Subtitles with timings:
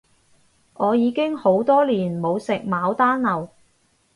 [0.73, 3.49] 我已經好多年冇食牡丹樓